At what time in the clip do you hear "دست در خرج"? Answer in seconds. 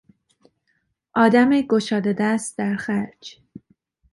2.19-3.39